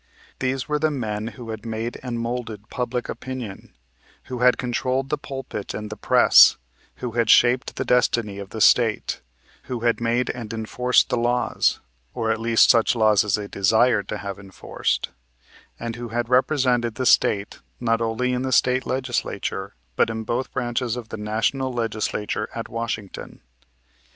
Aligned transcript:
These 0.39 0.67
were 0.67 0.79
the 0.79 0.89
men 0.89 1.27
who 1.37 1.51
had 1.51 1.63
made 1.63 1.99
and 2.01 2.19
molded 2.19 2.71
public 2.71 3.07
opinion, 3.07 3.75
who 4.23 4.39
had 4.39 4.57
controlled 4.57 5.09
the 5.09 5.17
pulpit 5.19 5.75
and 5.75 5.91
the 5.91 5.95
press, 5.95 6.57
who 6.95 7.11
had 7.11 7.29
shaped 7.29 7.75
the 7.75 7.85
destiny 7.85 8.39
of 8.39 8.49
the 8.49 8.61
State; 8.61 9.21
who 9.65 9.81
had 9.81 10.01
made 10.01 10.31
and 10.31 10.51
enforced 10.55 11.09
the 11.09 11.17
laws, 11.19 11.81
or 12.15 12.31
at 12.31 12.39
least 12.41 12.71
such 12.71 12.95
laws 12.95 13.23
as 13.23 13.35
they 13.35 13.47
desired 13.47 14.07
to 14.07 14.17
have 14.17 14.39
enforced, 14.39 15.09
and 15.79 15.95
who 15.95 16.07
had 16.09 16.29
represented 16.29 16.95
the 16.95 17.05
State 17.05 17.59
not 17.79 18.01
only 18.01 18.33
in 18.33 18.41
the 18.41 18.51
State 18.51 18.87
Legislature 18.87 19.75
but 19.95 20.09
in 20.09 20.23
both 20.23 20.51
branches 20.51 20.95
of 20.97 21.09
the 21.09 21.17
National 21.17 21.71
Legislature 21.71 22.49
at 22.55 22.67
Washington. 22.69 23.39